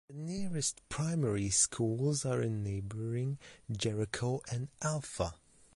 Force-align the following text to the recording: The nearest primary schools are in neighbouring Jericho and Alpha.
The 0.07 0.15
nearest 0.15 0.81
primary 0.89 1.51
schools 1.51 2.25
are 2.25 2.41
in 2.41 2.63
neighbouring 2.63 3.37
Jericho 3.71 4.41
and 4.51 4.67
Alpha. 4.81 5.35